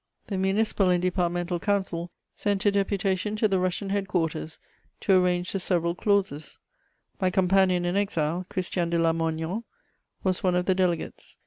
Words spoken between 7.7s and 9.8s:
in exile, Christian de Lamoignon,